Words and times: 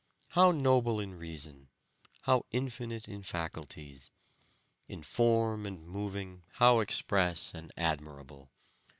How 0.31 0.49
noble 0.49 0.99
in 0.99 1.13
reason! 1.13 1.67
How 2.23 2.47
infinite 2.49 3.07
in 3.07 3.21
faculties! 3.21 4.09
In 4.87 5.03
form 5.03 5.67
and 5.67 5.87
moving 5.87 6.41
how 6.53 6.79
express 6.79 7.53
and 7.53 7.71
admirable! 7.77 8.49